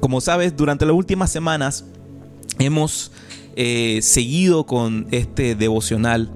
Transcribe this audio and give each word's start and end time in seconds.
como 0.00 0.20
sabes, 0.20 0.56
durante 0.56 0.86
las 0.86 0.94
últimas 0.94 1.30
semanas 1.30 1.84
hemos 2.58 3.12
eh, 3.56 4.00
seguido 4.02 4.66
con 4.66 5.06
este 5.10 5.54
devocional 5.54 6.30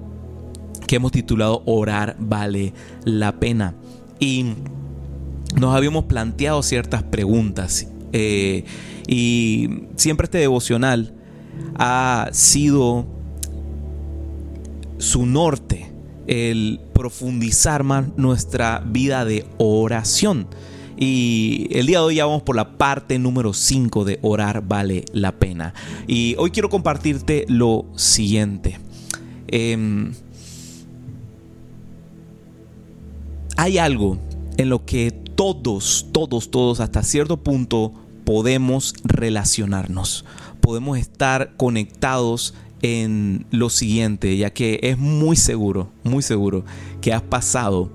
que 0.87 0.97
hemos 0.97 1.11
titulado 1.11 1.63
Orar 1.65 2.15
vale 2.19 2.73
la 3.05 3.39
pena. 3.39 3.75
Y 4.19 4.53
nos 5.55 5.75
habíamos 5.75 6.05
planteado 6.05 6.61
ciertas 6.63 7.03
preguntas. 7.03 7.87
Eh, 8.11 8.65
y 9.07 9.85
siempre 9.95 10.25
este 10.25 10.37
devocional 10.39 11.13
ha 11.75 12.29
sido 12.31 13.05
su 14.97 15.25
norte, 15.25 15.91
el 16.27 16.79
profundizar 16.93 17.83
más 17.83 18.05
nuestra 18.17 18.83
vida 18.85 19.25
de 19.25 19.45
oración. 19.57 20.47
Y 20.97 21.67
el 21.71 21.87
día 21.87 21.99
de 21.99 22.05
hoy 22.05 22.15
ya 22.15 22.25
vamos 22.25 22.43
por 22.43 22.55
la 22.55 22.77
parte 22.77 23.17
número 23.19 23.53
5 23.53 24.05
de 24.05 24.19
orar 24.21 24.67
vale 24.67 25.05
la 25.11 25.33
pena. 25.33 25.73
Y 26.07 26.35
hoy 26.37 26.51
quiero 26.51 26.69
compartirte 26.69 27.45
lo 27.47 27.85
siguiente. 27.95 28.79
Em, 29.47 30.13
hay 33.57 33.77
algo 33.77 34.17
en 34.57 34.69
lo 34.69 34.85
que 34.85 35.11
todos, 35.11 36.07
todos, 36.11 36.51
todos 36.51 36.79
hasta 36.79 37.03
cierto 37.03 37.37
punto 37.37 37.93
podemos 38.23 38.93
relacionarnos. 39.03 40.25
Podemos 40.61 40.97
estar 40.97 41.55
conectados 41.57 42.53
en 42.81 43.45
lo 43.49 43.69
siguiente, 43.69 44.37
ya 44.37 44.51
que 44.51 44.79
es 44.83 44.97
muy 44.97 45.35
seguro, 45.35 45.89
muy 46.03 46.21
seguro 46.21 46.65
que 47.01 47.13
has 47.13 47.21
pasado 47.21 47.89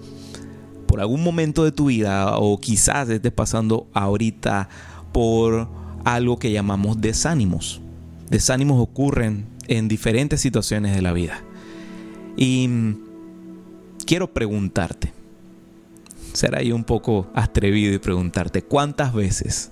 por 0.88 1.00
algún 1.00 1.22
momento 1.22 1.62
de 1.64 1.70
tu 1.70 1.86
vida 1.86 2.36
o 2.38 2.58
quizás 2.58 3.08
estés 3.10 3.30
pasando 3.30 3.86
ahorita 3.92 4.68
por 5.12 5.68
algo 6.04 6.38
que 6.38 6.50
llamamos 6.50 7.00
desánimos. 7.00 7.80
Desánimos 8.30 8.80
ocurren 8.80 9.46
en 9.68 9.86
diferentes 9.86 10.40
situaciones 10.40 10.96
de 10.96 11.02
la 11.02 11.12
vida. 11.12 11.42
Y 12.36 12.68
quiero 14.06 14.32
preguntarte, 14.32 15.12
será 16.32 16.62
yo 16.62 16.74
un 16.74 16.84
poco 16.84 17.28
atrevido 17.34 17.92
y 17.92 17.98
preguntarte, 17.98 18.62
¿cuántas 18.62 19.12
veces 19.12 19.70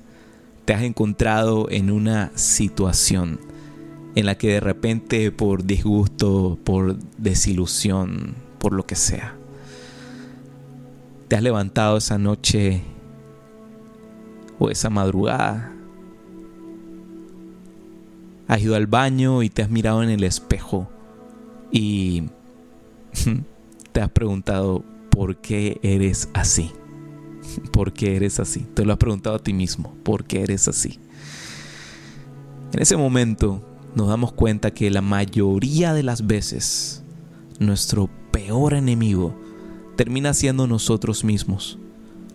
te 0.66 0.74
has 0.74 0.82
encontrado 0.82 1.68
en 1.70 1.90
una 1.90 2.30
situación 2.34 3.40
en 4.16 4.26
la 4.26 4.36
que 4.36 4.48
de 4.48 4.60
repente 4.60 5.30
por 5.30 5.64
disgusto, 5.64 6.58
por 6.62 6.98
desilusión, 7.16 8.34
por 8.58 8.72
lo 8.72 8.84
que 8.84 8.96
sea, 8.96 9.35
te 11.28 11.36
has 11.36 11.42
levantado 11.42 11.96
esa 11.96 12.18
noche 12.18 12.82
o 14.58 14.70
esa 14.70 14.90
madrugada, 14.90 15.72
has 18.48 18.62
ido 18.62 18.76
al 18.76 18.86
baño 18.86 19.42
y 19.42 19.50
te 19.50 19.62
has 19.62 19.70
mirado 19.70 20.02
en 20.02 20.10
el 20.10 20.24
espejo 20.24 20.88
y 21.72 22.24
te 23.92 24.00
has 24.00 24.10
preguntado 24.10 24.84
por 25.10 25.36
qué 25.36 25.80
eres 25.82 26.28
así. 26.32 26.72
¿Por 27.72 27.92
qué 27.92 28.16
eres 28.16 28.40
así? 28.40 28.60
Te 28.74 28.84
lo 28.84 28.92
has 28.92 28.98
preguntado 28.98 29.36
a 29.36 29.40
ti 29.40 29.52
mismo. 29.52 29.94
¿Por 30.02 30.24
qué 30.24 30.42
eres 30.42 30.68
así? 30.68 31.00
En 32.72 32.82
ese 32.82 32.96
momento 32.96 33.62
nos 33.94 34.08
damos 34.08 34.32
cuenta 34.32 34.72
que 34.72 34.90
la 34.90 35.00
mayoría 35.02 35.94
de 35.94 36.02
las 36.02 36.26
veces 36.26 37.02
nuestro 37.58 38.10
peor 38.30 38.74
enemigo 38.74 39.34
termina 39.96 40.34
siendo 40.34 40.66
nosotros 40.66 41.24
mismos. 41.24 41.78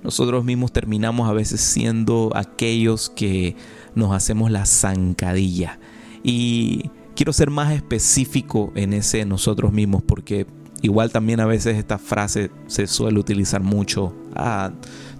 Nosotros 0.03 0.43
mismos 0.43 0.71
terminamos 0.71 1.29
a 1.29 1.33
veces 1.33 1.61
siendo 1.61 2.31
aquellos 2.35 3.09
que 3.09 3.55
nos 3.93 4.13
hacemos 4.13 4.49
la 4.49 4.65
zancadilla. 4.65 5.79
Y 6.23 6.89
quiero 7.15 7.33
ser 7.33 7.51
más 7.51 7.71
específico 7.73 8.71
en 8.75 8.93
ese 8.93 9.25
nosotros 9.25 9.71
mismos 9.71 10.01
porque 10.01 10.47
igual 10.81 11.11
también 11.11 11.39
a 11.39 11.45
veces 11.45 11.77
esta 11.77 11.99
frase 11.99 12.49
se 12.67 12.87
suele 12.87 13.19
utilizar 13.19 13.61
mucho. 13.61 14.13
Ah, 14.35 14.71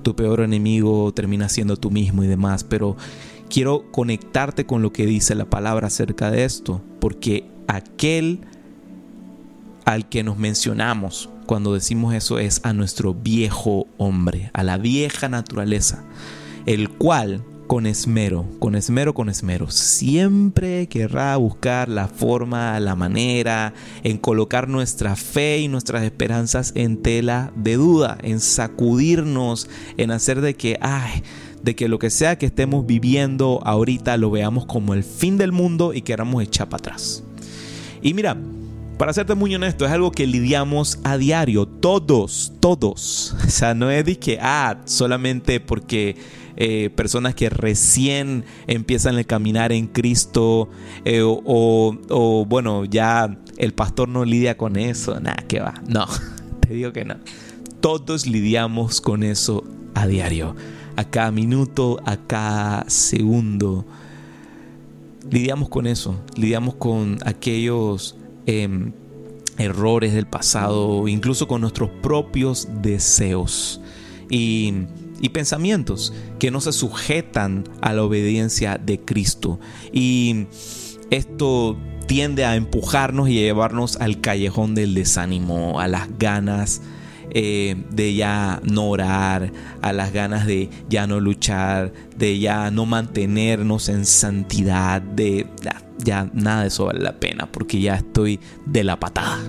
tu 0.02 0.16
peor 0.16 0.42
enemigo 0.42 1.14
termina 1.14 1.48
siendo 1.48 1.78
tú 1.78 1.92
mismo 1.92 2.24
y 2.24 2.28
demás. 2.28 2.64
Pero 2.64 2.98
quiero 3.50 3.92
conectarte 3.92 4.66
con 4.66 4.82
lo 4.82 4.92
que 4.92 5.06
dice 5.06 5.36
la 5.36 5.46
palabra 5.46 5.88
acerca 5.88 6.32
de 6.32 6.44
esto. 6.44 6.82
Porque 7.00 7.46
aquel 7.68 8.42
al 9.86 10.10
que 10.10 10.24
nos 10.24 10.38
mencionamos 10.38 11.30
cuando 11.46 11.74
decimos 11.74 12.14
eso 12.14 12.40
es 12.40 12.62
a 12.64 12.74
nuestro 12.74 13.14
viejo 13.14 13.88
hombre, 13.98 14.52
a 14.54 14.64
la 14.64 14.78
vieja 14.78 15.30
naturaleza, 15.30 16.04
el 16.66 16.90
cual 16.90 17.44
con 17.72 17.86
esmero, 17.86 18.46
con 18.60 18.76
esmero, 18.76 19.14
con 19.14 19.30
esmero, 19.30 19.72
siempre 19.72 20.88
querrá 20.88 21.38
buscar 21.38 21.88
la 21.88 22.10
forma, 22.10 22.78
la 22.82 22.98
manera 22.98 23.74
en 24.04 24.18
colocar 24.18 24.68
nuestra 24.68 25.16
fe 25.16 25.60
y 25.60 25.70
nuestras 25.70 26.04
esperanzas 26.04 26.74
en 26.76 27.02
tela 27.02 27.54
de 27.56 27.78
duda, 27.78 28.18
en 28.24 28.42
sacudirnos, 28.42 29.70
en 29.96 30.12
hacer 30.12 30.42
de 30.42 30.56
que, 30.56 30.78
de 31.64 31.76
que 31.78 31.88
lo 31.88 31.98
que 31.98 32.10
sea 32.10 32.38
que 32.38 32.48
estemos 32.48 32.86
viviendo 32.86 33.62
ahorita 33.64 34.18
lo 34.18 34.32
veamos 34.32 34.66
como 34.66 34.94
el 34.94 35.06
fin 35.06 35.38
del 35.38 35.54
mundo 35.54 35.94
y 35.94 36.02
queramos 36.02 36.44
echar 36.44 36.68
para 36.68 36.82
atrás. 36.82 37.24
Y 38.02 38.14
mira, 38.14 38.36
para 39.02 39.14
serte 39.14 39.34
muy 39.34 39.56
honesto, 39.56 39.84
es 39.84 39.92
algo 39.92 40.12
que 40.12 40.28
lidiamos 40.28 41.00
a 41.04 41.18
diario, 41.18 41.66
todos, 41.66 42.54
todos. 42.60 43.36
O 43.48 43.50
sea, 43.50 43.74
no 43.74 43.90
es 43.90 44.06
de 44.06 44.20
que, 44.20 44.38
ah, 44.40 44.80
solamente 44.86 45.60
porque 45.60 46.16
eh, 46.56 46.92
personas 46.96 47.34
que 47.34 47.50
recién 47.50 48.46
empiezan 48.68 49.18
a 49.18 49.24
caminar 49.24 49.72
en 49.72 49.88
Cristo 49.88 50.70
eh, 51.04 51.24
o, 51.24 52.46
bueno, 52.48 52.86
ya 52.86 53.40
el 53.58 53.74
pastor 53.74 54.08
no 54.08 54.24
lidia 54.24 54.56
con 54.56 54.76
eso, 54.76 55.20
nada, 55.20 55.44
que 55.48 55.62
va. 55.62 55.82
No, 55.88 56.06
te 56.60 56.76
digo 56.76 56.94
que 56.94 57.04
no. 57.04 57.16
Todos 57.80 58.28
lidiamos 58.28 59.02
con 59.02 59.24
eso 59.24 59.64
a 59.96 60.06
diario, 60.06 60.56
a 60.96 61.06
cada 61.06 61.32
minuto, 61.32 62.00
a 62.06 62.18
cada 62.18 62.88
segundo. 62.88 63.84
Lidiamos 65.28 65.70
con 65.70 65.88
eso, 65.88 66.24
lidiamos 66.36 66.76
con 66.76 67.18
aquellos 67.26 68.16
Em, 68.46 68.94
errores 69.58 70.14
del 70.14 70.26
pasado, 70.26 71.08
incluso 71.08 71.48
con 71.48 71.62
nuestros 71.62 71.90
propios 72.02 72.68
deseos 72.82 73.82
y, 74.30 74.74
y 75.20 75.30
pensamientos 75.30 76.14
que 76.40 76.50
no 76.50 76.62
se 76.62 76.72
sujetan 76.72 77.66
a 77.82 77.94
la 77.94 78.04
obediencia 78.04 78.78
de 78.78 79.00
Cristo. 79.00 79.60
Y 79.94 80.48
esto 81.12 81.78
tiende 82.08 82.46
a 82.46 82.56
empujarnos 82.56 83.30
y 83.30 83.38
a 83.38 83.42
llevarnos 83.42 83.98
al 83.98 84.20
callejón 84.22 84.74
del 84.74 84.96
desánimo, 84.96 85.80
a 85.80 85.88
las 85.88 86.08
ganas 86.18 86.82
eh, 87.34 87.76
de 87.90 88.14
ya 88.14 88.62
no 88.64 88.90
orar, 88.90 89.52
a 89.82 89.94
las 89.94 90.14
ganas 90.14 90.46
de 90.46 90.70
ya 90.90 91.08
no 91.08 91.20
luchar, 91.20 91.94
de 92.18 92.40
ya 92.40 92.72
no 92.72 92.86
mantenernos 92.86 93.90
en 93.90 94.06
santidad, 94.06 95.02
de 95.02 95.48
ya 95.98 96.30
nada 96.34 96.62
de 96.62 96.68
eso 96.68 96.86
vale 96.86 97.00
la 97.00 97.20
pena 97.20 97.52
porque 97.52 97.80
ya 97.80 97.96
estoy 97.96 98.40
de 98.66 98.84
la 98.84 99.00
patada. 99.00 99.40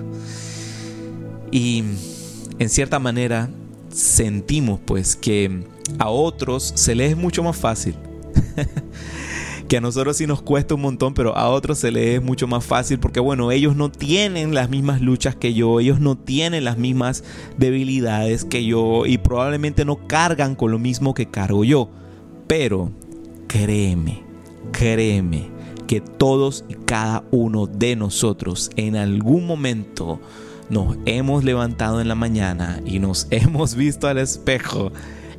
Y 1.51 1.83
en 2.59 2.69
cierta 2.69 2.99
manera 2.99 3.49
sentimos 3.91 4.79
pues 4.85 5.15
que 5.15 5.63
a 5.99 6.09
otros 6.09 6.73
se 6.75 6.95
les 6.95 7.11
es 7.11 7.17
mucho 7.17 7.43
más 7.43 7.57
fácil. 7.57 7.95
que 9.67 9.77
a 9.77 9.81
nosotros 9.81 10.17
sí 10.17 10.27
nos 10.27 10.41
cuesta 10.41 10.75
un 10.75 10.81
montón, 10.81 11.13
pero 11.13 11.35
a 11.35 11.49
otros 11.49 11.79
se 11.79 11.91
les 11.91 12.17
es 12.17 12.23
mucho 12.23 12.47
más 12.47 12.65
fácil 12.65 12.99
porque 12.99 13.19
bueno, 13.19 13.51
ellos 13.51 13.75
no 13.75 13.91
tienen 13.91 14.53
las 14.53 14.69
mismas 14.69 15.01
luchas 15.01 15.35
que 15.35 15.53
yo, 15.53 15.79
ellos 15.79 15.99
no 15.99 16.17
tienen 16.17 16.65
las 16.65 16.77
mismas 16.77 17.23
debilidades 17.57 18.45
que 18.45 18.65
yo 18.65 19.05
y 19.05 19.17
probablemente 19.17 19.85
no 19.85 20.07
cargan 20.07 20.55
con 20.55 20.71
lo 20.71 20.79
mismo 20.79 21.13
que 21.13 21.27
cargo 21.27 21.63
yo. 21.63 21.89
Pero 22.47 22.91
créeme, 23.47 24.23
créeme 24.71 25.49
que 25.87 26.01
todos 26.01 26.65
y 26.67 26.73
cada 26.73 27.23
uno 27.31 27.67
de 27.67 27.95
nosotros 27.95 28.69
en 28.75 28.95
algún 28.95 29.45
momento 29.45 30.19
nos 30.69 30.97
hemos 31.05 31.43
levantado 31.43 32.01
en 32.01 32.07
la 32.07 32.15
mañana 32.15 32.81
y 32.85 32.99
nos 32.99 33.27
hemos 33.31 33.75
visto 33.75 34.07
al 34.07 34.17
espejo 34.17 34.91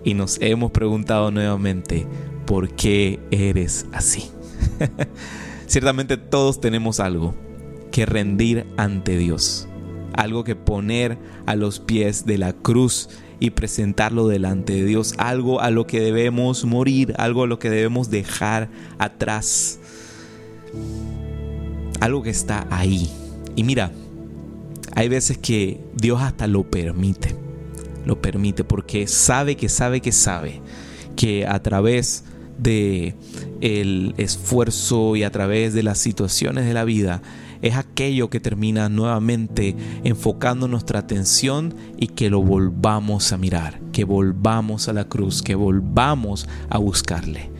y 0.04 0.14
nos 0.14 0.38
hemos 0.40 0.70
preguntado 0.70 1.30
nuevamente, 1.30 2.06
¿por 2.46 2.74
qué 2.74 3.20
eres 3.30 3.86
así? 3.92 4.30
Ciertamente 5.66 6.16
todos 6.16 6.60
tenemos 6.60 7.00
algo 7.00 7.34
que 7.90 8.06
rendir 8.06 8.66
ante 8.76 9.16
Dios, 9.16 9.68
algo 10.14 10.44
que 10.44 10.56
poner 10.56 11.18
a 11.46 11.56
los 11.56 11.80
pies 11.80 12.26
de 12.26 12.38
la 12.38 12.52
cruz 12.52 13.08
y 13.40 13.50
presentarlo 13.50 14.28
delante 14.28 14.74
de 14.74 14.84
Dios, 14.84 15.14
algo 15.18 15.60
a 15.60 15.70
lo 15.70 15.86
que 15.86 16.00
debemos 16.00 16.64
morir, 16.64 17.14
algo 17.18 17.42
a 17.42 17.46
lo 17.46 17.58
que 17.58 17.70
debemos 17.70 18.10
dejar 18.10 18.68
atrás 18.98 19.80
algo 22.04 22.22
que 22.22 22.30
está 22.30 22.66
ahí. 22.70 23.10
Y 23.56 23.64
mira, 23.64 23.90
hay 24.94 25.08
veces 25.08 25.38
que 25.38 25.80
Dios 25.94 26.20
hasta 26.20 26.46
lo 26.46 26.64
permite. 26.64 27.34
Lo 28.04 28.20
permite 28.20 28.64
porque 28.64 29.06
sabe 29.06 29.56
que 29.56 29.68
sabe 29.68 30.00
que 30.00 30.12
sabe 30.12 30.60
que 31.16 31.46
a 31.46 31.62
través 31.62 32.24
de 32.58 33.14
el 33.60 34.14
esfuerzo 34.16 35.16
y 35.16 35.22
a 35.22 35.30
través 35.30 35.74
de 35.74 35.82
las 35.82 35.98
situaciones 35.98 36.66
de 36.66 36.74
la 36.74 36.84
vida 36.84 37.22
es 37.64 37.76
aquello 37.76 38.28
que 38.28 38.40
termina 38.40 38.90
nuevamente 38.90 39.74
enfocando 40.04 40.68
nuestra 40.68 40.98
atención 40.98 41.74
y 41.98 42.08
que 42.08 42.28
lo 42.28 42.42
volvamos 42.42 43.32
a 43.32 43.38
mirar, 43.38 43.80
que 43.90 44.04
volvamos 44.04 44.88
a 44.88 44.92
la 44.92 45.08
cruz, 45.08 45.42
que 45.42 45.54
volvamos 45.54 46.46
a 46.68 46.76
buscarle. 46.76 47.50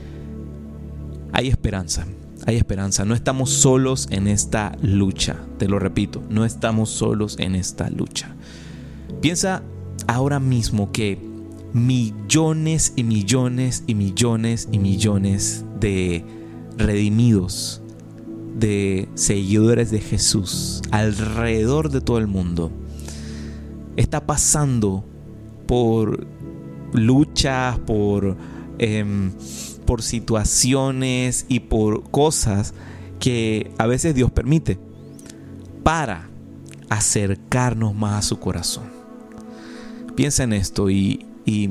Hay 1.32 1.49
esperanza, 1.49 2.06
hay 2.47 2.56
esperanza. 2.56 3.06
No 3.06 3.14
estamos 3.14 3.49
solos 3.49 4.06
en 4.11 4.29
esta 4.29 4.76
lucha, 4.82 5.38
te 5.58 5.69
lo 5.69 5.79
repito, 5.79 6.23
no 6.29 6.44
estamos 6.44 6.90
solos 6.90 7.37
en 7.38 7.55
esta 7.55 7.88
lucha. 7.88 8.35
Piensa 9.23 9.62
ahora 10.06 10.38
mismo 10.38 10.93
que 10.93 11.33
millones 11.75 12.93
y 12.97 13.03
millones 13.03 13.82
y 13.87 13.94
millones 13.94 14.69
y 14.71 14.79
millones 14.79 15.65
de 15.81 16.25
redimidos, 16.79 17.82
de 18.56 19.09
seguidores 19.15 19.91
de 19.91 20.00
Jesús 20.00 20.81
alrededor 20.93 21.91
de 21.91 22.00
todo 22.00 22.19
el 22.19 22.29
mundo 22.29 22.71
está 23.97 24.25
pasando 24.25 25.05
por 25.67 26.26
luchas, 26.93 27.79
por, 27.81 28.37
em, 28.79 29.32
por 29.85 30.03
situaciones 30.03 31.47
y 31.49 31.61
por 31.61 32.09
cosas 32.11 32.75
que 33.19 33.73
a 33.79 33.87
veces 33.87 34.15
Dios 34.15 34.31
permite 34.31 34.79
para 35.82 36.29
acercarnos 36.88 37.94
más 37.94 38.25
a 38.25 38.29
su 38.29 38.38
corazón. 38.38 38.85
Piensa 40.15 40.44
en 40.44 40.53
esto 40.53 40.91
y, 40.91 41.26
y 41.44 41.69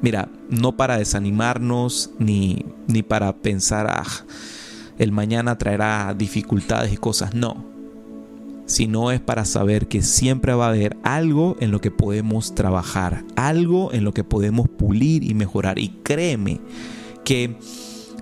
mira, 0.00 0.28
no 0.50 0.76
para 0.76 0.98
desanimarnos 0.98 2.10
ni, 2.18 2.66
ni 2.86 3.02
para 3.02 3.36
pensar, 3.36 3.86
ah, 3.88 4.04
el 4.98 5.12
mañana 5.12 5.58
traerá 5.58 6.14
dificultades 6.16 6.92
y 6.92 6.96
cosas, 6.96 7.34
no. 7.34 7.64
Sino 8.66 9.10
es 9.10 9.20
para 9.20 9.44
saber 9.44 9.88
que 9.88 10.02
siempre 10.02 10.54
va 10.54 10.66
a 10.66 10.70
haber 10.70 10.96
algo 11.02 11.56
en 11.60 11.70
lo 11.70 11.80
que 11.80 11.90
podemos 11.90 12.54
trabajar, 12.54 13.24
algo 13.36 13.92
en 13.92 14.04
lo 14.04 14.14
que 14.14 14.24
podemos 14.24 14.68
pulir 14.68 15.22
y 15.24 15.34
mejorar. 15.34 15.78
Y 15.78 15.88
créeme 16.02 16.60
que 17.24 17.58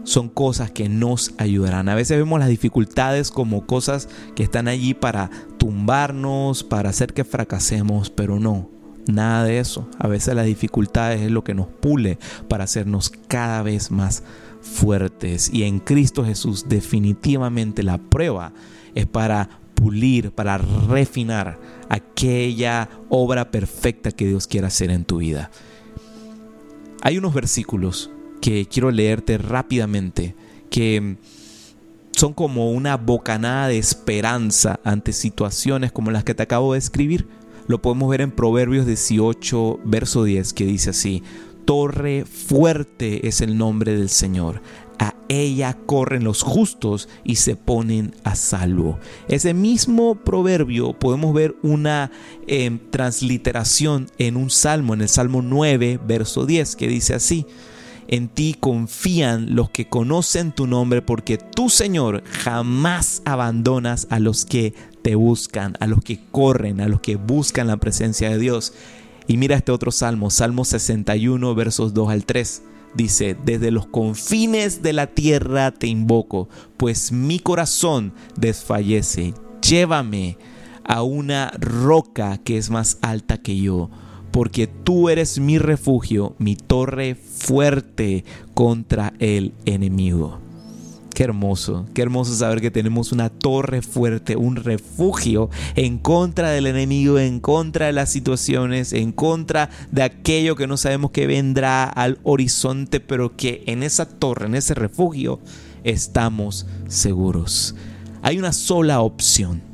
son 0.05 0.29
cosas 0.29 0.70
que 0.70 0.88
nos 0.88 1.32
ayudarán. 1.38 1.88
A 1.88 1.94
veces 1.94 2.19
vemos 2.19 2.41
las 2.41 2.49
dificultades 2.49 3.31
como 3.31 3.67
cosas 3.67 4.08
que 4.35 4.43
están 4.43 4.67
allí 4.67 4.94
para 4.94 5.31
tumbarnos, 5.58 6.65
para 6.65 6.91
hacer 6.91 7.12
que 7.12 7.25
fracasemos, 7.25 8.11
pero 8.11 8.41
no. 8.41 8.81
Nada 9.06 9.44
de 9.44 9.58
eso. 9.58 9.88
A 9.99 10.08
veces 10.08 10.34
las 10.34 10.46
dificultades 10.46 11.20
es 11.20 11.31
lo 11.31 11.44
que 11.44 11.54
nos 11.54 11.66
pule 11.66 12.19
para 12.49 12.64
hacernos 12.64 13.10
cada 13.28 13.62
vez 13.62 13.90
más 13.90 14.22
fuertes. 14.60 15.50
Y 15.52 15.64
en 15.64 15.81
Cristo 15.81 16.25
Jesús 16.25 16.66
definitivamente 16.69 17.82
la 17.82 17.99
prueba 17.99 18.52
es 18.94 19.06
para 19.06 19.49
pulir, 19.75 20.31
para 20.31 20.58
refinar 20.58 21.58
aquella 21.88 22.88
obra 23.08 23.50
perfecta 23.50 24.12
que 24.12 24.26
Dios 24.26 24.46
quiere 24.46 24.69
hacer 24.69 24.90
en 24.90 25.05
tu 25.05 25.19
vida. 25.19 25.50
Hay 27.02 27.19
unos 27.19 27.34
versículos 27.34 28.10
que 28.40 28.66
quiero 28.66 28.90
leerte 28.90 29.38
rápidamente 29.38 30.37
que 30.70 31.16
son 32.12 32.32
como 32.32 32.70
una 32.70 32.96
bocanada 32.96 33.69
de 33.69 33.78
esperanza 33.78 34.78
ante 34.84 35.12
situaciones 35.12 35.90
como 35.90 36.10
las 36.10 36.25
que 36.25 36.34
te 36.34 36.43
acabo 36.43 36.72
de 36.72 36.78
escribir. 36.78 37.26
Lo 37.67 37.81
podemos 37.81 38.11
ver 38.11 38.20
en 38.20 38.31
Proverbios 38.31 38.87
18, 38.87 39.81
verso 39.85 40.25
10, 40.25 40.53
que 40.53 40.64
dice 40.64 40.91
así, 40.91 41.23
torre 41.64 42.25
fuerte 42.25 43.29
es 43.29 43.41
el 43.41 43.56
nombre 43.56 43.97
del 43.97 44.09
Señor. 44.09 44.62
A 44.99 45.14
ella 45.29 45.76
corren 45.87 46.25
los 46.25 46.43
justos 46.43 47.09
y 47.25 47.37
se 47.37 47.56
ponen 47.56 48.14
a 48.25 48.35
salvo. 48.35 48.99
Ese 49.29 49.55
mismo 49.55 50.17
proverbio 50.17 50.93
podemos 50.93 51.32
ver 51.35 51.56
una 51.62 52.11
em, 52.47 52.79
transliteración 52.91 54.08
en 54.19 54.37
un 54.37 54.50
salmo, 54.50 54.94
en 54.94 55.03
el 55.03 55.08
Salmo 55.08 55.43
9, 55.43 56.00
verso 56.06 56.47
10, 56.47 56.76
que 56.76 56.88
dice 56.88 57.15
así. 57.15 57.47
En 58.08 58.28
ti 58.28 58.56
confían 58.58 59.54
los 59.54 59.70
que 59.70 59.88
conocen 59.88 60.52
tu 60.52 60.66
nombre, 60.66 61.02
porque 61.02 61.38
tú, 61.38 61.69
Señor, 61.69 62.22
jamás 62.25 63.22
abandonas 63.25 64.06
a 64.10 64.19
los 64.19 64.44
que 64.44 64.75
te 65.02 65.14
buscan, 65.14 65.76
a 65.81 65.87
los 65.87 66.02
que 66.02 66.20
corren, 66.31 66.81
a 66.81 66.88
los 66.88 67.00
que 67.00 67.16
buscan 67.16 67.66
la 67.66 67.76
presencia 67.76 68.31
de 68.31 68.38
Dios. 68.38 68.72
Y 69.26 69.37
mira 69.37 69.56
este 69.56 69.72
otro 69.72 69.90
salmo, 69.90 70.31
Salmo 70.31 70.64
61, 70.64 71.54
versos 71.54 71.94
2 71.94 72.10
al 72.10 72.25
3. 72.25 72.62
Dice, 72.94 73.37
desde 73.44 73.70
los 73.70 73.87
confines 73.87 74.82
de 74.82 74.93
la 74.93 75.06
tierra 75.06 75.70
te 75.70 75.87
invoco, 75.87 76.48
pues 76.76 77.10
mi 77.10 77.38
corazón 77.38 78.12
desfallece. 78.37 79.32
Llévame 79.66 80.37
a 80.84 81.02
una 81.02 81.52
roca 81.58 82.38
que 82.38 82.58
es 82.58 82.69
más 82.69 82.98
alta 83.00 83.38
que 83.38 83.56
yo, 83.56 83.90
porque 84.32 84.67
tú 84.67 85.08
eres 85.08 85.38
mi 85.38 85.58
refugio, 85.58 86.34
mi 86.38 86.56
torre 86.56 87.14
fuerte 87.14 88.25
contra 88.55 89.12
el 89.19 89.52
enemigo. 89.67 90.40
Qué 91.14 91.25
hermoso, 91.25 91.87
qué 91.93 92.00
hermoso 92.00 92.34
saber 92.34 92.62
que 92.62 92.70
tenemos 92.70 93.12
una 93.12 93.29
torre 93.29 93.82
fuerte, 93.82 94.34
un 94.34 94.56
refugio 94.56 95.50
en 95.76 95.99
contra 95.99 96.50
del 96.50 96.67
enemigo, 96.67 97.19
en 97.19 97.38
contra 97.38 97.87
de 97.87 97.93
las 97.93 98.11
situaciones, 98.11 98.94
en 98.94 99.12
contra 99.12 99.69
de 99.90 100.02
aquello 100.02 100.56
que 100.56 100.67
no 100.67 100.79
sabemos 100.79 101.11
que 101.11 101.26
vendrá 101.26 101.84
al 101.84 102.19
horizonte, 102.23 102.99
pero 103.00 103.37
que 103.37 103.62
en 103.67 103.82
esa 103.82 104.06
torre, 104.08 104.46
en 104.46 104.55
ese 104.55 104.73
refugio, 104.73 105.38
estamos 105.84 106.67
seguros. 106.88 107.75
Hay 108.23 108.38
una 108.38 108.55
sola 108.55 109.02
opción. 109.02 109.71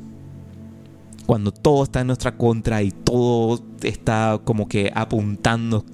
Cuando 1.29 1.51
todo 1.51 1.83
está 1.83 2.01
en 2.01 2.07
nuestra 2.07 2.37
contra 2.37 2.81
y 2.81 2.89
todo 2.89 3.63
está 3.83 4.41
como 4.43 4.67
que 4.67 4.91
apuntando, 4.95 5.85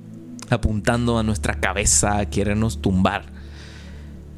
apuntando 0.49 1.17
a 1.17 1.23
nuestra 1.23 1.59
cabeza 1.59 2.19
a 2.19 2.29
querernos 2.29 2.81
tumbar 2.81 3.25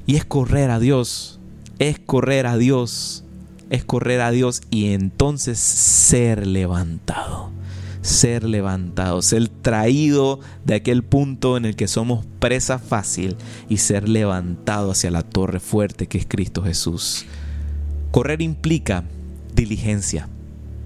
y 0.07 0.15
es 0.15 0.25
correr 0.25 0.71
a 0.71 0.79
Dios, 0.79 1.39
es 1.77 1.99
correr 1.99 2.47
a 2.47 2.57
Dios, 2.57 3.23
es 3.69 3.85
correr 3.85 4.21
a 4.21 4.31
Dios 4.31 4.63
y 4.71 4.94
entonces 4.94 5.59
ser 5.59 6.47
levantado, 6.47 7.51
ser 8.01 8.43
levantado, 8.43 9.21
ser 9.21 9.50
traído 9.50 10.39
de 10.65 10.73
aquel 10.73 11.03
punto 11.03 11.57
en 11.57 11.65
el 11.65 11.75
que 11.75 11.88
somos 11.88 12.25
presa 12.39 12.79
fácil 12.79 13.38
y 13.69 13.77
ser 13.77 14.10
levantado 14.10 14.89
hacia 14.89 15.12
la 15.12 15.22
torre 15.22 15.60
fuerte 15.60 16.07
que 16.07 16.17
es 16.17 16.25
Cristo 16.27 16.63
Jesús. 16.63 17.27
Correr 18.10 18.41
implica 18.41 19.03
diligencia, 19.53 20.27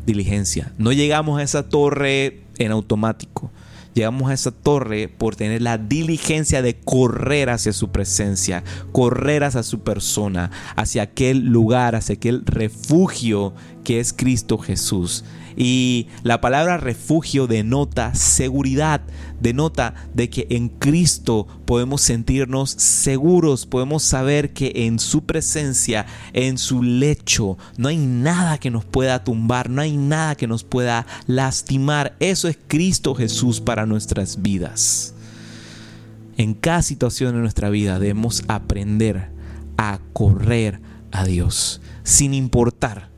diligencia. 0.06 0.74
No 0.78 0.92
llegamos 0.92 1.40
a 1.40 1.44
esa 1.44 1.68
torre 1.68 2.42
en 2.58 2.72
automático. 2.72 3.52
Llegamos 3.94 4.32
a 4.32 4.34
esa 4.34 4.52
torre 4.52 5.10
por 5.10 5.36
tener 5.36 5.62
la 5.62 5.78
diligencia 5.78 6.62
de 6.62 6.76
correr 6.76 7.50
hacia 7.50 7.74
su 7.74 7.90
presencia, 7.90 8.64
correr 8.94 9.44
hacia 9.44 9.64
su 9.64 9.82
persona, 9.82 10.50
hacia 10.78 11.04
aquel 11.04 11.48
lugar, 11.48 11.96
hacia 11.96 12.16
aquel 12.16 12.46
refugio 12.46 13.54
que 13.84 14.00
es 14.00 14.14
Cristo 14.14 14.58
Jesús. 14.58 15.24
Y 15.56 16.08
la 16.24 16.40
palabra 16.40 16.78
refugio 16.78 17.48
denota 17.48 18.16
seguridad, 18.16 19.02
denota 19.40 19.96
de 20.14 20.30
que 20.30 20.48
en 20.50 20.70
Cristo 20.70 21.48
podemos 21.66 22.02
sentirnos 22.02 22.72
seguros, 22.72 23.66
podemos 23.66 24.04
saber 24.04 24.54
que 24.54 24.72
en 24.76 25.00
su 25.00 25.26
presencia, 25.26 26.06
en 26.34 26.58
su 26.58 26.84
lecho, 26.84 27.58
no 27.78 27.90
hay 27.90 27.98
nada 27.98 28.58
que 28.60 28.72
nos 28.72 28.86
pueda 28.86 29.24
tumbar, 29.24 29.70
no 29.70 29.82
hay 29.82 29.98
nada 29.98 30.36
que 30.36 30.48
nos 30.48 30.64
pueda 30.64 31.06
lastimar. 31.28 32.16
Eso 32.20 32.48
es 32.48 32.58
Cristo 32.68 33.14
Jesús 33.14 33.60
para 33.60 33.86
nuestras 33.86 34.42
vidas. 34.42 35.14
En 36.38 36.54
cada 36.54 36.82
situación 36.82 37.36
de 37.36 37.42
nuestra 37.42 37.70
vida 37.70 38.00
debemos 38.00 38.44
aprender 38.48 39.30
a 39.78 40.00
correr 40.14 40.80
a 41.12 41.26
Dios, 41.26 41.82
sin 42.04 42.34
importar 42.34 43.11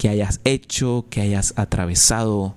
que 0.00 0.08
hayas 0.08 0.40
hecho, 0.44 1.04
que 1.10 1.20
hayas 1.20 1.52
atravesado. 1.56 2.56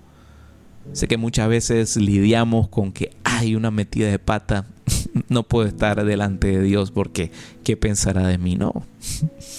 Sé 0.93 1.09
que 1.09 1.17
muchas 1.17 1.50
veces 1.50 1.97
lidiamos 1.97 2.69
con 2.69 2.93
que 2.93 3.12
hay 3.25 3.55
una 3.57 3.69
metida 3.69 4.07
de 4.07 4.17
pata, 4.17 4.65
no 5.27 5.43
puedo 5.43 5.67
estar 5.67 6.05
delante 6.05 6.47
de 6.47 6.62
Dios 6.62 6.91
porque 6.91 7.31
¿qué 7.65 7.75
pensará 7.75 8.25
de 8.27 8.38
mí? 8.38 8.55
No. 8.55 8.71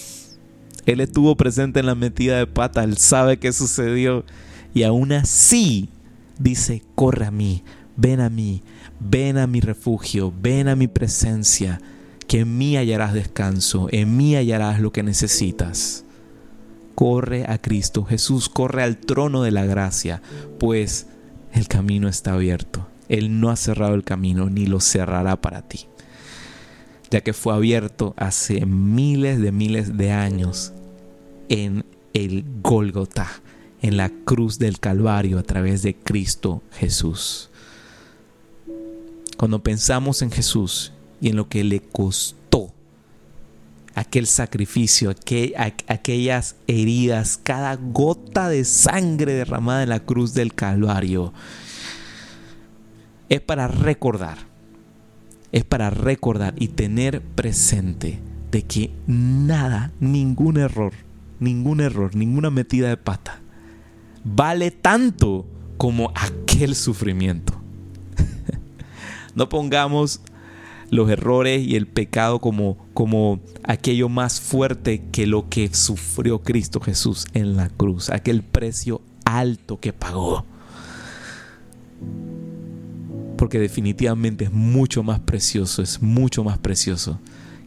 Él 0.87 1.01
estuvo 1.01 1.37
presente 1.37 1.81
en 1.81 1.85
la 1.85 1.95
metida 1.95 2.39
de 2.39 2.47
pata, 2.47 2.85
él 2.85 2.99
sabe 2.99 3.39
qué 3.39 3.55
sucedió 3.55 4.25
y 4.75 4.83
aún 4.83 5.13
así 5.13 5.89
dice, 6.39 6.83
corre 6.95 7.27
a 7.27 7.31
mí, 7.31 7.65
ven 7.97 8.21
a 8.21 8.29
mí, 8.29 8.63
ven 9.01 9.39
a 9.39 9.47
mi 9.47 9.61
refugio, 9.61 10.33
ven 10.43 10.69
a 10.69 10.77
mi 10.77 10.87
presencia, 10.87 11.81
que 12.29 12.41
en 12.41 12.59
mí 12.59 12.77
hallarás 12.77 13.15
descanso, 13.15 13.89
en 13.93 14.15
mí 14.15 14.37
hallarás 14.37 14.79
lo 14.79 14.93
que 14.93 15.03
necesitas 15.03 16.04
corre 16.95 17.45
a 17.49 17.59
Cristo 17.59 18.05
Jesús, 18.05 18.49
corre 18.49 18.83
al 18.83 18.99
trono 18.99 19.43
de 19.43 19.51
la 19.51 19.65
gracia, 19.65 20.23
pues 20.59 21.07
el 21.53 21.69
camino 21.69 22.09
está 22.09 22.35
abierto. 22.35 22.87
Él 23.09 23.41
no 23.41 23.51
ha 23.51 23.57
cerrado 23.57 23.95
el 23.95 24.05
camino 24.05 24.51
ni 24.51 24.67
lo 24.67 24.81
cerrará 24.81 25.41
para 25.41 25.63
ti. 25.63 25.87
ya 27.11 27.21
que 27.21 27.33
fue 27.33 27.55
abierto 27.55 28.13
hace 28.17 28.67
miles 28.67 29.41
de 29.41 29.53
miles 29.53 29.97
de 29.97 30.11
años 30.11 30.73
en 31.49 31.85
el 32.13 32.45
Gólgota, 32.61 33.29
en 33.83 33.97
la 33.97 34.11
cruz 34.25 34.59
del 34.59 34.81
Calvario 34.81 35.39
a 35.39 35.45
través 35.45 35.83
de 35.83 35.95
Cristo 35.95 36.63
Jesús. 36.73 37.51
Cuando 39.37 39.63
pensamos 39.63 40.23
en 40.23 40.33
Jesús 40.33 40.93
y 41.21 41.29
en 41.29 41.37
lo 41.37 41.49
que 41.49 41.63
le 41.63 41.81
costó 41.81 42.44
aquel 43.95 44.27
sacrificio, 44.27 45.11
aquellas 45.11 46.57
heridas, 46.67 47.39
cada 47.43 47.77
gota 47.77 48.49
de 48.49 48.65
sangre 48.65 49.35
derramada 49.35 49.83
en 49.83 49.89
la 49.91 50.01
cruz 50.01 50.35
del 50.35 50.55
Calvario, 50.55 51.33
es 53.29 53.41
para 53.41 53.69
recordar, 53.69 54.39
es 55.53 55.65
para 55.65 55.91
recordar 55.91 56.55
y 56.57 56.69
tener 56.69 57.23
presente 57.23 58.21
de 58.51 58.63
que 58.63 58.91
nada, 59.07 59.93
ningún 60.01 60.59
error, 60.59 60.93
ningún 61.41 61.81
error, 61.81 62.15
ninguna 62.15 62.51
metida 62.51 62.89
de 62.89 62.97
pata 62.97 63.41
vale 64.25 64.71
tanto 64.71 65.47
como 65.77 66.11
aquel 66.15 66.75
sufrimiento. 66.75 67.53
no 69.35 69.49
pongamos 69.49 70.21
los 70.95 71.11
errores 71.11 71.67
y 71.67 71.75
el 71.75 71.89
pecado 71.89 72.39
como, 72.39 72.79
como 72.95 73.41
aquello 73.65 74.09
más 74.09 74.41
fuerte 74.41 75.03
que 75.11 75.27
lo 75.27 75.49
que 75.49 75.75
sufrió 75.75 76.43
Cristo 76.43 76.81
Jesús 76.81 77.27
en 77.35 77.57
la 77.57 77.69
cruz, 77.69 78.11
aquel 78.11 78.45
precio 78.45 79.03
alto 79.25 79.81
que 79.81 79.93
pagó. 79.93 80.45
Porque 83.37 83.59
definitivamente 83.59 84.45
es 84.45 84.53
mucho 84.53 85.03
más 85.03 85.19
precioso, 85.19 85.83
es 85.83 86.01
mucho 86.01 86.45
más 86.45 86.59
precioso 86.59 87.19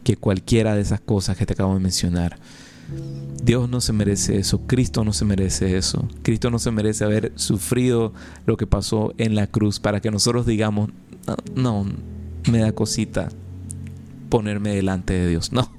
que 0.04 0.16
cualquiera 0.16 0.74
de 0.74 0.80
esas 0.80 1.00
cosas 1.00 1.36
que 1.36 1.44
te 1.44 1.52
acabo 1.52 1.74
de 1.74 1.80
mencionar. 1.80 2.38
Dios 3.42 3.68
no 3.68 3.82
se 3.82 3.92
merece 3.92 4.38
eso, 4.38 4.66
Cristo 4.66 5.04
no 5.04 5.12
se 5.12 5.26
merece 5.26 5.76
eso, 5.76 6.08
Cristo 6.22 6.50
no 6.50 6.58
se 6.58 6.70
merece 6.70 7.04
haber 7.04 7.32
sufrido 7.34 8.14
lo 8.46 8.56
que 8.56 8.66
pasó 8.66 9.12
en 9.18 9.34
la 9.34 9.46
cruz 9.46 9.78
para 9.78 10.00
que 10.00 10.10
nosotros 10.10 10.46
digamos, 10.46 10.88
no, 11.54 11.84
me 12.50 12.58
da 12.58 12.72
cosita 12.72 13.28
ponerme 14.28 14.74
delante 14.74 15.14
de 15.14 15.28
Dios. 15.28 15.52
No, 15.52 15.70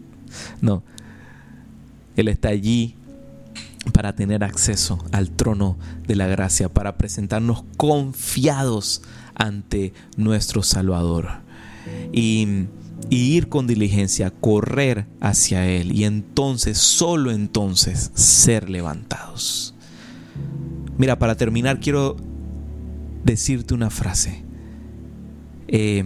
no. 0.60 0.82
Él 2.16 2.28
está 2.28 2.48
allí 2.48 2.96
para 3.92 4.14
tener 4.14 4.44
acceso 4.44 4.98
al 5.12 5.30
trono 5.30 5.76
de 6.06 6.16
la 6.16 6.26
gracia, 6.26 6.68
para 6.68 6.98
presentarnos 6.98 7.64
confiados 7.76 9.02
ante 9.34 9.92
nuestro 10.16 10.62
Salvador. 10.62 11.28
Y, 12.12 12.66
ir 13.10 13.48
con 13.48 13.66
diligencia, 13.66 14.30
correr 14.30 15.06
hacia 15.20 15.66
Él 15.66 15.92
y 15.92 16.04
entonces, 16.04 16.78
solo 16.78 17.30
entonces, 17.30 18.10
ser 18.14 18.68
levantados. 18.68 19.74
Mira, 20.98 21.18
para 21.18 21.36
terminar 21.36 21.78
quiero 21.78 22.16
decirte 23.24 23.72
una 23.72 23.88
frase. 23.88 24.47
Eh, 25.68 26.04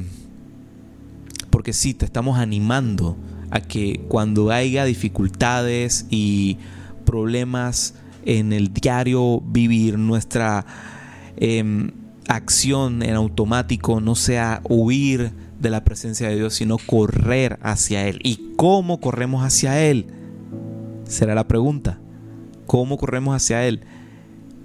porque 1.50 1.72
sí, 1.72 1.94
te 1.94 2.04
estamos 2.04 2.38
animando 2.38 3.16
a 3.50 3.60
que 3.60 4.04
cuando 4.08 4.50
haya 4.50 4.84
dificultades 4.84 6.06
y 6.10 6.58
problemas 7.04 7.94
en 8.24 8.52
el 8.52 8.72
diario 8.72 9.40
vivir, 9.40 9.98
nuestra 9.98 10.64
em, 11.36 11.90
acción 12.28 13.02
en 13.02 13.14
automático 13.14 14.00
no 14.00 14.14
sea 14.14 14.62
huir 14.68 15.32
de 15.60 15.70
la 15.70 15.84
presencia 15.84 16.28
de 16.28 16.36
Dios, 16.36 16.54
sino 16.54 16.78
correr 16.78 17.58
hacia 17.62 18.08
Él. 18.08 18.18
¿Y 18.24 18.54
cómo 18.56 19.00
corremos 19.00 19.44
hacia 19.44 19.80
Él? 19.80 20.06
Será 21.04 21.34
la 21.34 21.46
pregunta. 21.46 21.98
¿Cómo 22.66 22.96
corremos 22.96 23.36
hacia 23.36 23.66
Él? 23.66 23.82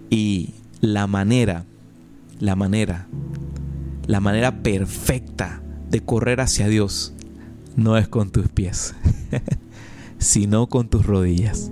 Y 0.10 0.52
la 0.80 1.06
manera, 1.08 1.66
la 2.40 2.56
manera 2.56 3.08
la 4.08 4.22
manera 4.22 4.64
perfecta 4.64 5.62
de 5.90 6.02
correr 6.02 6.42
hacia 6.42 6.68
Dios 6.68 7.14
no 7.76 7.98
es 7.98 8.08
con 8.08 8.32
tus 8.32 8.48
pies, 8.48 8.96
sino 10.18 10.68
con 10.68 10.90
tus 10.90 11.06
rodillas. 11.06 11.72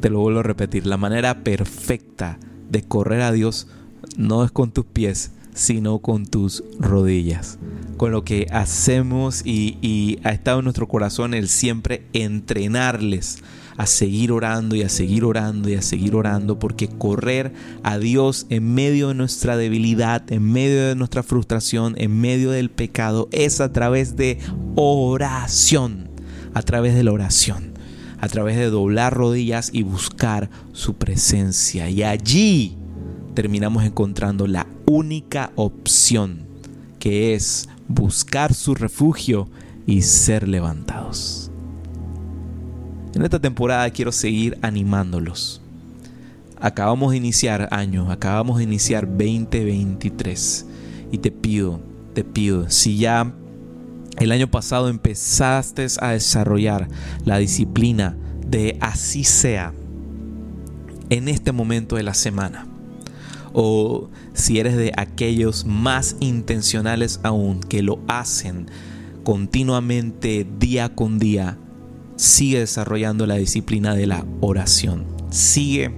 Te 0.00 0.10
lo 0.10 0.20
vuelvo 0.20 0.40
a 0.40 0.44
repetir, 0.44 0.86
la 0.86 0.98
manera 0.98 1.42
perfecta 1.42 2.38
de 2.70 2.82
correr 2.82 3.22
a 3.22 3.32
Dios 3.32 3.68
no 4.16 4.44
es 4.44 4.50
con 4.50 4.70
tus 4.70 4.84
pies, 4.84 5.32
sino 5.54 5.98
con 6.00 6.26
tus 6.26 6.62
rodillas. 6.78 7.58
Con 7.96 8.12
lo 8.12 8.24
que 8.24 8.46
hacemos 8.50 9.42
y, 9.44 10.18
ha 10.24 10.30
estado 10.30 10.58
en 10.58 10.64
nuestro 10.64 10.88
corazón 10.88 11.34
el 11.34 11.48
siempre 11.48 12.06
entrenarles 12.12 13.42
a 13.76 13.86
seguir 13.86 14.32
orando 14.32 14.76
y 14.76 14.82
a 14.82 14.88
seguir 14.88 15.24
orando 15.24 15.68
y 15.68 15.74
a 15.74 15.82
seguir 15.82 16.14
orando, 16.14 16.58
porque 16.58 16.88
correr 16.88 17.52
a 17.82 17.98
Dios 17.98 18.46
en 18.48 18.74
medio 18.74 19.08
de 19.08 19.14
nuestra 19.14 19.56
debilidad, 19.56 20.30
en 20.32 20.50
medio 20.50 20.88
de 20.88 20.94
nuestra 20.94 21.22
frustración, 21.22 21.94
en 21.98 22.20
medio 22.20 22.50
del 22.50 22.70
pecado, 22.70 23.28
es 23.32 23.60
a 23.60 23.72
través 23.72 24.16
de 24.16 24.38
oración, 24.76 26.08
a 26.54 26.62
través 26.62 26.94
de 26.94 27.04
la 27.04 27.12
oración, 27.12 27.72
a 28.20 28.28
través 28.28 28.56
de 28.56 28.70
doblar 28.70 29.14
rodillas 29.14 29.70
y 29.72 29.82
buscar 29.82 30.50
su 30.72 30.94
presencia. 30.94 31.88
Y 31.88 32.02
allí 32.02 32.76
terminamos 33.34 33.84
encontrando 33.84 34.46
la 34.46 34.66
única 34.86 35.52
opción, 35.56 36.46
que 36.98 37.34
es 37.34 37.68
buscar 37.88 38.54
su 38.54 38.74
refugio 38.74 39.48
y 39.86 40.02
ser 40.02 40.48
levantados. 40.48 41.41
En 43.14 43.22
esta 43.22 43.38
temporada 43.38 43.90
quiero 43.90 44.10
seguir 44.10 44.58
animándolos. 44.62 45.60
Acabamos 46.58 47.10
de 47.10 47.18
iniciar 47.18 47.68
año, 47.70 48.10
acabamos 48.10 48.58
de 48.58 48.64
iniciar 48.64 49.06
2023 49.06 50.66
y 51.10 51.18
te 51.18 51.30
pido, 51.30 51.80
te 52.14 52.24
pido, 52.24 52.70
si 52.70 52.96
ya 52.96 53.34
el 54.18 54.32
año 54.32 54.50
pasado 54.50 54.88
empezaste 54.88 55.86
a 56.00 56.10
desarrollar 56.10 56.88
la 57.24 57.38
disciplina 57.38 58.16
de 58.46 58.78
así 58.80 59.24
sea 59.24 59.72
en 61.10 61.28
este 61.28 61.52
momento 61.52 61.96
de 61.96 62.04
la 62.04 62.14
semana, 62.14 62.66
o 63.52 64.08
si 64.32 64.58
eres 64.58 64.76
de 64.76 64.92
aquellos 64.96 65.66
más 65.66 66.16
intencionales 66.20 67.20
aún 67.22 67.60
que 67.60 67.82
lo 67.82 67.98
hacen 68.08 68.70
continuamente 69.24 70.46
día 70.58 70.94
con 70.94 71.18
día, 71.18 71.58
sigue 72.22 72.60
desarrollando 72.60 73.26
la 73.26 73.34
disciplina 73.34 73.96
de 73.96 74.06
la 74.06 74.24
oración. 74.40 75.04
Sigue 75.30 75.90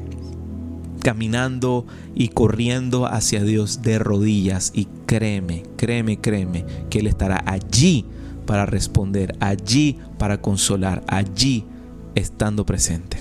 caminando 1.03 1.87
y 2.15 2.29
corriendo 2.29 3.05
hacia 3.05 3.45
Dios 3.45 3.83
de 3.83 3.99
rodillas 3.99 4.73
y 4.75 4.89
créeme, 5.05 5.65
créeme, 5.77 6.19
créeme 6.23 6.65
que 6.89 7.01
Él 7.01 7.09
estará 7.09 7.45
allí 7.47 8.07
para 8.47 8.65
responder, 8.65 9.37
allí 9.41 9.99
para 10.19 10.41
consolar, 10.41 11.05
allí 11.09 11.67
estando 12.15 12.65
presente. 12.65 13.19